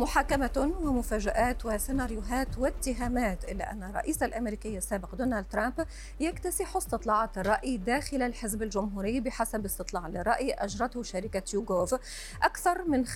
[0.00, 5.86] محاكمة ومفاجآت وسيناريوهات واتهامات إلا أن الرئيس الأمريكي السابق دونالد ترامب
[6.20, 11.94] يكتسح استطلاعات الرأي داخل الحزب الجمهوري بحسب استطلاع للرأي أجرته شركة يوغوف.
[12.42, 13.10] أكثر من 50%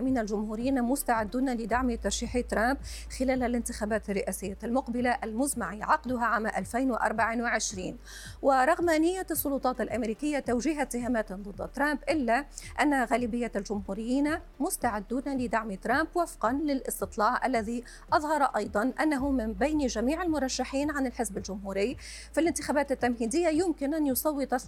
[0.00, 2.76] من الجمهوريين مستعدون لدعم ترشيح ترامب
[3.18, 7.98] خلال الانتخابات الرئاسية المقبلة المزمع عقدها عام 2024
[8.42, 12.44] ورغم نية السلطات الأمريكية توجيه اتهامات ضد ترامب إلا
[12.80, 20.22] أن غالبية الجمهوريين مستعدون لدعم ترامب وفقا للاستطلاع الذي أظهر أيضا أنه من بين جميع
[20.22, 21.96] المرشحين عن الحزب الجمهوري
[22.32, 24.64] في الانتخابات التمهيدية يمكن أن يصوت 52%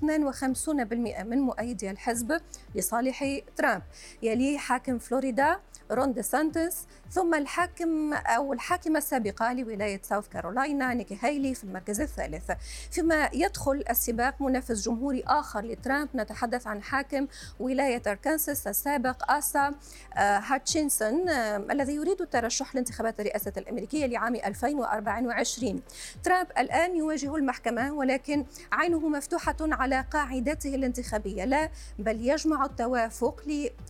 [1.25, 2.41] من مؤيدي الحزب
[2.75, 3.25] لصالح
[3.57, 3.83] ترامب.
[4.23, 5.59] يليه حاكم فلوريدا
[5.91, 12.01] رون دي سانتس ثم الحاكم أو الحاكمة السابقة لولاية ساوث كارولاينا نيكي هايلي في المركز
[12.01, 12.51] الثالث.
[12.91, 17.27] فيما يدخل السباق منافس جمهوري آخر لترامب نتحدث عن حاكم
[17.61, 19.75] ولاية أركانساس السابق آسا
[20.17, 20.39] آه،
[20.69, 21.29] هاتشنسون
[21.71, 25.83] الذي يريد الترشح لانتخابات الرئاسة الأمريكية لعام 2024
[26.23, 31.45] ترامب الآن يواجه المحكمة ولكن عينه مفتوحة على قاعدته الانتخابية.
[31.45, 33.43] لا بل يجمع التوافق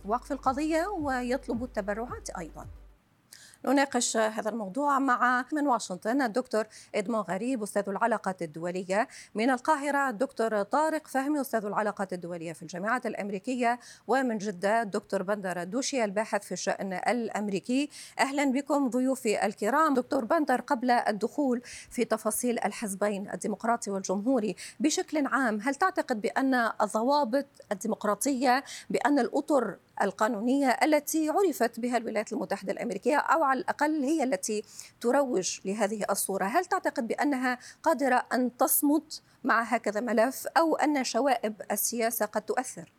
[0.05, 2.65] لوقف القضية ويطلب التبرعات أيضاً.
[3.65, 6.65] نناقش هذا الموضوع مع من واشنطن الدكتور
[6.95, 9.07] إدمون غريب أستاذ العلاقات الدولية.
[9.35, 13.79] من القاهرة الدكتور طارق فهمي أستاذ العلاقات الدولية في الجامعة الأمريكية.
[14.07, 17.89] ومن جدة الدكتور بندر الدوشي الباحث في الشأن الأمريكي.
[18.19, 19.93] أهلا بكم ضيوفي الكرام.
[19.93, 27.45] دكتور بندر قبل الدخول في تفاصيل الحزبين الديمقراطي والجمهوري بشكل عام هل تعتقد بأن الضوابط
[27.71, 34.63] الديمقراطية بأن الأطر القانونية التي عرفت بها الولايات المتحدة الأمريكية أو على الأقل هي التي
[35.01, 41.61] تروج لهذه الصورة هل تعتقد بأنها قادرة أن تصمد مع هكذا ملف أو أن شوائب
[41.71, 42.91] السياسة قد تؤثر؟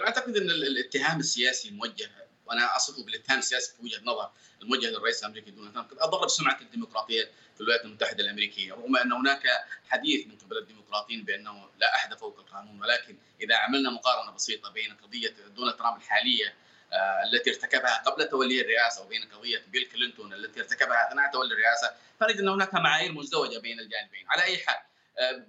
[0.00, 2.10] أعتقد أن الاتهام السياسي الموجه
[2.48, 4.30] وأنا اصفه بالاتهام السياسي في وجهة نظر
[4.62, 5.90] الموجه للرئيس الأمريكي دونالد ترامب.
[5.90, 9.42] قد اضر بسمعه الديمقراطية في الولايات المتحدة الأمريكية رغم أن هناك
[9.88, 14.96] حديث من قبل الديمقراطيين بأنه لا أحد فوق القانون ولكن إذا عملنا مقارنة بسيطة بين
[14.96, 16.54] قضية دونالد ترامب الحالية
[16.92, 21.90] آه، التي ارتكبها قبل تولي الرئاسة وبين قضية بيل كلينتون التي ارتكبها اثناء تولي الرئاسة
[22.20, 24.26] فنجد أن هناك معايير مزدوجة بين الجانبين.
[24.28, 24.76] على أي حال
[25.18, 25.46] آه،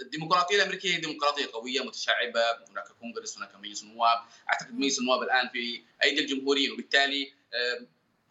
[0.00, 2.40] الديمقراطية الأمريكية هي ديمقراطية قوية متشعبة
[2.70, 4.18] هناك كونغرس هناك مجلس النواب.
[4.52, 7.32] أعتقد مجلس النواب الآن في أيدي الجمهوريين وبالتالي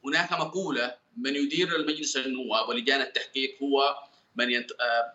[0.05, 3.95] هناك مقولة من يدير المجلس النواب ولجان التحقيق هو
[4.35, 4.65] من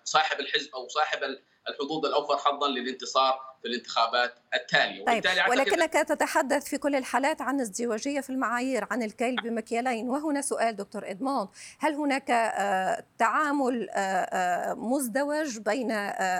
[0.04, 5.04] صاحب الحزب أو صاحب الحظوظ الأوفر حظا للانتصار في الانتخابات التالية.
[5.04, 10.08] طيب ولكنك تتحدث في كل الحالات عن ازدواجية في المعايير عن الكيل بمكيالين.
[10.08, 11.48] وهنا سؤال دكتور إدموند.
[11.78, 15.88] هل هناك آه، تعامل آه، آه، مزدوج بين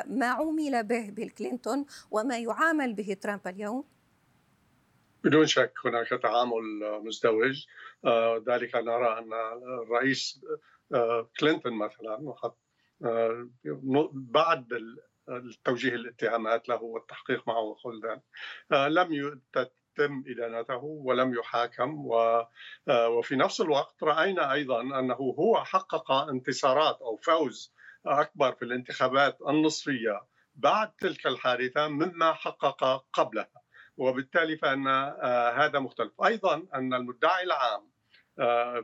[0.06, 3.84] ما عومل به بيل كلينتون وما يعامل به ترامب اليوم؟
[5.24, 7.66] بدون شك هناك تعامل مزدوج.
[8.48, 9.32] ذلك نرى أن
[9.82, 10.40] الرئيس
[11.40, 12.34] كلينتون مثلا
[14.12, 14.66] بعد
[15.64, 18.20] توجيه الاتهامات له والتحقيق معه وكل
[18.72, 26.12] آه، لم تتم إدانته ولم يحاكم آه، وفي نفس الوقت رأينا أيضا أنه هو حقق
[26.12, 27.74] انتصارات أو فوز
[28.06, 30.22] أكبر في الانتخابات النصفية
[30.54, 33.62] بعد تلك الحادثة مما حقق قبلها.
[33.96, 36.22] وبالتالي فإن آه، هذا مختلف.
[36.24, 37.88] أيضا أن المدعي العام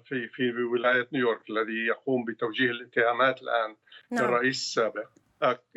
[0.05, 3.77] في في ولاية نيويورك الذي يقوم بتوجيه الاتهامات الآن
[4.11, 4.25] نعم.
[4.25, 5.09] الرئيس السابق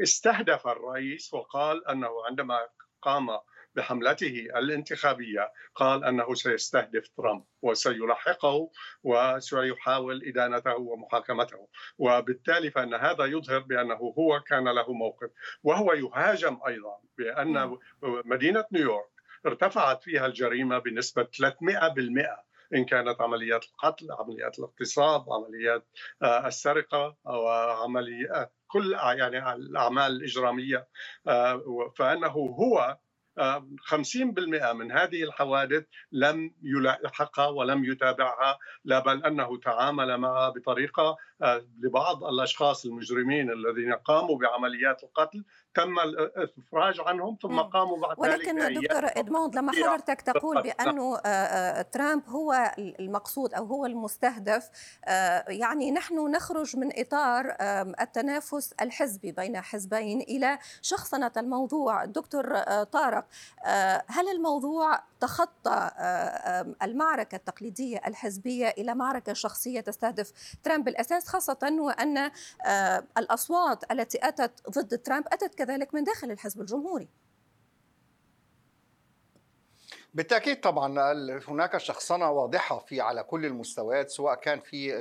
[0.03, 2.59] استهدف الرئيس وقال أنه عندما
[3.01, 3.27] قام
[3.75, 8.69] بحملته الانتخابية قال أنه سيستهدف ترامب وسيلاحقه
[9.03, 11.67] وسيحاول إدانته ومحاكمته.
[11.97, 15.29] وبالتالي فإن هذا يظهر بأنه هو كان له موقف.
[15.63, 17.77] وهو يهاجم أيضا بأن نعم.
[18.03, 25.87] مدينة نيويورك ارتفعت فيها الجريمة بنسبة 300% إن كانت عمليات القتل، عمليات الاغتصاب، عمليات
[26.21, 27.47] آه، السرقة أو
[27.83, 30.87] عمليات كل يعني الأعمال الإجرامية
[31.27, 31.63] آه،
[31.95, 32.97] فإنه هو
[33.37, 41.65] 50% من هذه الحوادث لم يلاحقها ولم يتابعها لا بل أنه تعامل معها بطريقة آه،
[41.79, 45.43] لبعض الأشخاص المجرمين الذين قاموا بعمليات القتل
[45.73, 51.27] تم الإفراج عنهم ثم قاموا بعد ذلك ولكن دكتور ادموند لما حضرتك تقول بأنه آه،
[51.27, 54.69] آه، ترامب هو المقصود أو هو المستهدف
[55.47, 57.55] يعني نحن نخرج من إطار
[58.01, 62.05] التنافس الحزبي بين حزبين إلى شخصنة الموضوع.
[62.05, 63.26] دكتور طارق
[64.07, 65.91] هل الموضوع تخطى
[66.83, 72.31] المعركة التقليدية الحزبية إلى معركة شخصية تستهدف ترامب بالأساس خاصة وأن
[73.17, 77.09] الأصوات التي أتت ضد ترامب أتت كذلك من داخل الحزب الجمهوري؟
[80.13, 81.13] بالتأكيد طبعا
[81.47, 84.91] هناك شخصنة واضحة في على كل المستويات سواء كان في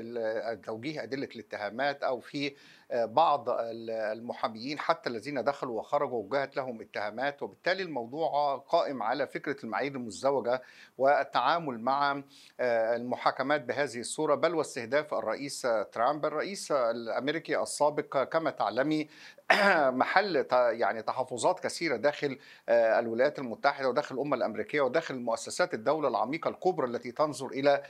[0.67, 2.55] توجيه أدلة الاتهامات أو في
[2.95, 9.93] بعض المحاميين حتى الذين دخلوا وخرجوا وجهت لهم اتهامات وبالتالي الموضوع قائم على فكرة المعايير
[9.93, 10.63] المزدوجة
[10.99, 12.23] والتعامل مع
[12.61, 19.09] المحاكمات بهذه الصورة بل واستهداف الرئيس ترامب الرئيس الأمريكي السابق كما تعلمي
[20.01, 22.39] محل يعني تحفظات كثيرة داخل
[22.69, 27.83] الولايات المتحدة وداخل الامه الأمريكية وداخل مؤسسات الدولة العميقة الكبرى التي تنظر إلى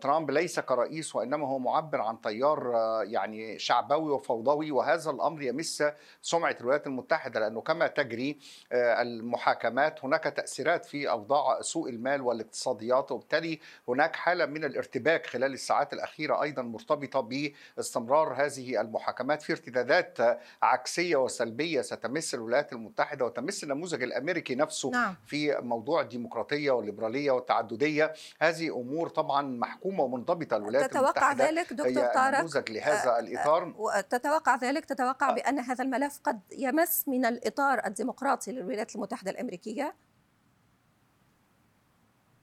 [0.00, 2.72] ترامب ليس كرئيس وإنما هو معبر عن تيار
[3.04, 5.84] يعني شعبوي وفوضوي وهذا الأمر يمس
[6.22, 8.38] سمعة الولايات المتحدة لأنه كما تجري
[8.72, 15.92] المحاكمات هناك تأثيرات في أوضاع سوق المال والاقتصاديات وبالتالي هناك حالة من الارتباك خلال الساعات
[15.92, 19.42] الأخيرة أيضا مرتبطة باستمرار هذه المحاكمات.
[19.42, 25.14] في ارتدادات عكسية وسلبية ستمس الولايات المتحدة وتمس النموذج الأمريكي نفسه نعم.
[25.26, 28.12] في موضوع الديمقراطية والليبرالية والتعددية.
[28.38, 31.50] هذه أمور طبعا محكومة ومنضبطة الولايات تتوقع المتحدة.
[31.50, 33.74] ذلك دكتور طارق؟ نموذج لهذا الإطار.
[34.18, 39.94] تتوقع ذلك؟ تتوقع بأن هذا الملف قد يمس من الإطار الديمقراطي للولايات المتحدة الأمريكية؟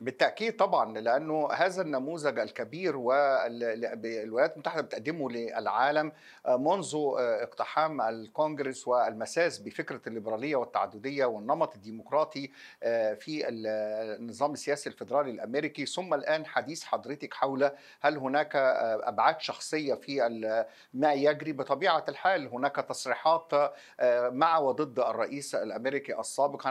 [0.06, 6.12] بالتأكيد طبعا لأنه هذا النموذج الكبير والولايات المتحدة بتقدمه للعالم
[6.48, 12.52] منذ اقتحام الكونغرس والمساس بفكرة الليبرالية والتعددية والنمط الديمقراطي
[13.20, 15.86] في النظام السياسي الفدرالي الأمريكي.
[15.86, 17.72] ثم الآن حديث حضرتك حول
[18.02, 20.22] هل هناك أبعاد شخصية في
[20.94, 21.52] ما يجري.
[21.52, 23.74] بطبيعة الحال هناك تصريحات
[24.32, 26.68] مع وضد الرئيس الأمريكي السابق.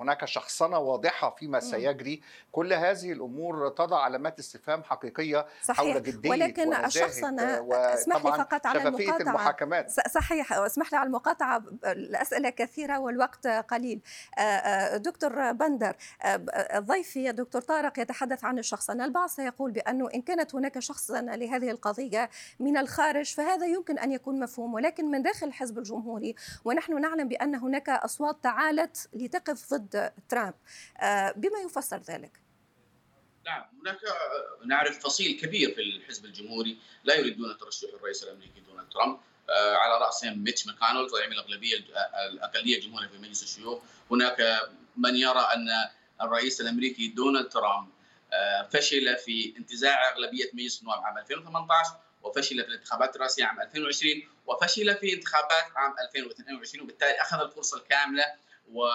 [0.00, 2.22] هناك شخصنة واضحة فيما سيجري.
[2.52, 5.78] كل هذه الأمور تضع علامات استفهام حقيقية صحيح.
[5.78, 9.20] حول جديه ولكن الشخصنه أسمح لي فقط على المقاطعة.
[9.20, 9.90] المحاكمات.
[9.90, 10.52] صحيح.
[10.52, 14.00] أسمح لي على المقاطعة الأسئلة كثيرة والوقت قليل.
[14.94, 15.96] دكتور بندر
[16.76, 22.30] ضيفي الدكتور طارق يتحدث عن الشخصنه البعض سيقول بأنه إن كانت هناك شخصنه لهذه القضية
[22.60, 24.74] من الخارج فهذا يمكن أن يكون مفهوم.
[24.74, 26.34] ولكن من داخل الحزب الجمهوري
[26.64, 30.54] ونحن نعلم بأن هناك أصوات تعالت لتقف ضد ترامب.
[31.36, 32.49] بما يفسر ذلك.
[33.50, 33.98] نعم هناك
[34.64, 36.78] نعرف فصيل كبير في الحزب الجمهوري.
[37.04, 39.20] لا يريدون ترشح الرئيس الأمريكي دونالد ترامب.
[39.50, 41.76] على رأسهم ميتش ماكونل زعيم الأغلبية
[42.28, 43.82] الأقلية الجمهورية في مجلس الشيوخ.
[44.10, 45.68] هناك من يرى أن
[46.22, 47.88] الرئيس الأمريكي دونالد ترامب
[48.70, 51.90] فشل في انتزاع أغلبية مجلس النواب عام 2018
[52.22, 58.24] وفشل في الانتخابات الرئاسية عام 2020 وفشل في انتخابات عام 2022 وبالتالي أخذ الفرصة الكاملة
[58.72, 58.88] و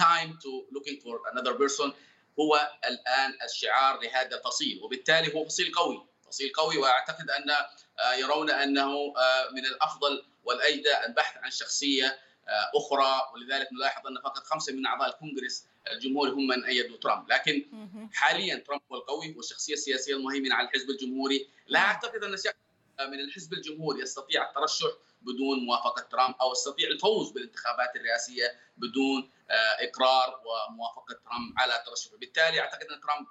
[0.00, 1.92] time to looking for another person.
[2.40, 7.44] هو الآن الشعار لهذا الفصيل وبالتالي هو فصيل قوي فصيل قوي وأعتقد أن
[8.18, 9.14] يرون أنه
[9.52, 12.18] من الأفضل والأيدى البحث عن شخصية
[12.74, 17.32] أخرى ولذلك نلاحظ أن فقط خمسة من أعضاء الكونغرس الجمهوري هم من ايدوا ترامب.
[17.32, 17.64] لكن
[18.12, 21.48] حاليا ترامب هو القوي والشخصيه السياسية المهيمنة على الحزب الجمهوري.
[21.66, 22.36] لا أعتقد أن
[23.00, 24.88] من الحزب الجمهوري يستطيع الترشح
[25.22, 29.30] بدون موافقة ترامب أو يستطيع الفوز بالانتخابات الرئاسية بدون
[29.80, 33.26] إقرار وموافقة ترامب على ترشحه، بالتالي أعتقد أن ترامب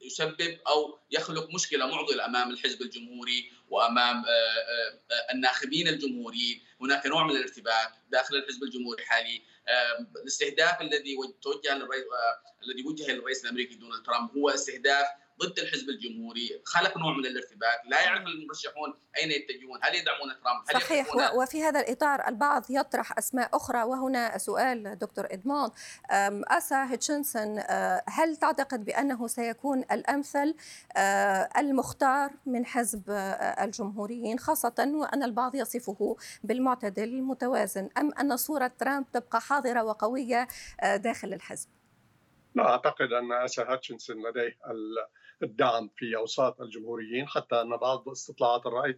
[0.00, 4.24] يسبب أو يخلق مشكلة معضلة أمام الحزب الجمهوري وأمام
[5.30, 9.42] الناخبين الجمهوريين، هناك نوع من الارتباك داخل الحزب الجمهوري الحالي،
[10.22, 12.04] الاستهداف الذي توجه للرئيس
[12.62, 15.06] الذي وجه للرئيس الأمريكي دونالد ترامب هو استهداف
[15.42, 20.64] ضد الحزب الجمهوري خلق نوع من الارتباك لا يعرف المرشحون أين يتجهون هل يدعمون ترامب
[20.68, 21.06] هل صحيح.
[21.14, 21.42] يدعمون...
[21.42, 25.70] وفي هذا الإطار البعض يطرح أسماء أخرى وهنا سؤال دكتور ادموند
[26.50, 27.62] أسا هيتشنسون
[28.08, 30.54] هل تعتقد بأنه سيكون الأمثل
[31.58, 33.02] المختار من حزب
[33.60, 40.48] الجمهوريين خاصة وأن البعض يصفه بالمعتدل المتوازن أم أن صورة ترامب تبقى حاضرة وقوية
[40.96, 41.68] داخل الحزب؟
[42.54, 44.58] لا أعتقد أن اسا هاتشنسون لديه
[45.42, 48.92] الدعم في أوساط الجمهوريين حتى أن بعض استطلاعات الرأي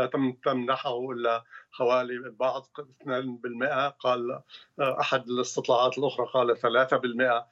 [0.00, 0.06] لا
[0.44, 2.66] تمنحه إلا حوالي البعض
[3.02, 4.42] 2% قال
[4.80, 7.46] أحد الاستطلاعات الأخرى قال 3%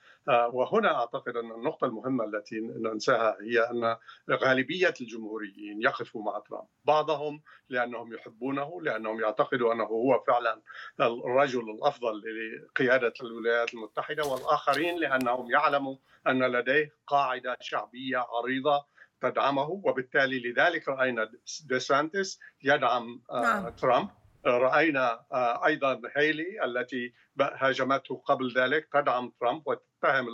[0.53, 3.97] وهنا أعتقد أن النقطة المهمة التي ننساها هي أن
[4.31, 10.61] غالبية الجمهوريين يقفوا مع ترامب، بعضهم لأنهم يحبونه لأنهم يعتقدوا أنه هو فعلا
[11.01, 18.85] الرجل الأفضل لقيادة الولايات المتحدة والآخرين لأنهم يعلموا أن لديه قاعدة شعبية عريضة
[19.21, 21.31] تدعمه وبالتالي لذلك رأينا
[21.69, 23.69] ديسانتس يدعم نعم.
[23.69, 24.09] ترامب
[24.47, 25.21] رأينا
[25.67, 30.27] أيضا هيلي التي هاجمته قبل ذلك تدعم ترامب وتتهم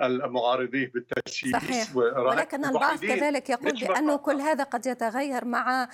[0.00, 1.96] المعارضين بالتسييس صحيح.
[1.96, 5.88] ولكن البعض كذلك يقول بأنه كل هذا قد يتغير مع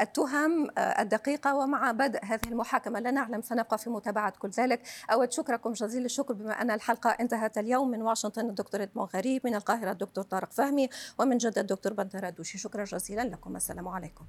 [0.00, 3.00] التهم الدقيقة ومع بدء هذه المحاكمة.
[3.00, 4.82] لا نعلم سنبقى في متابعة كل ذلك.
[5.12, 9.42] أود أن أشكركم جزيل الشكر بما أن الحلقة انتهت اليوم من واشنطن الدكتور إدمون غريب
[9.44, 10.88] من القاهرة الدكتور طارق فهمي
[11.18, 13.56] ومن جدة الدكتور بنتر دوشي شكرا جزيلا لكم.
[13.56, 14.24] السلام عليكم.